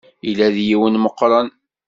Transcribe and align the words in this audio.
Yella 0.25 0.47
d 0.55 0.57
yiwen 0.67 0.95
meqqren. 0.99 1.47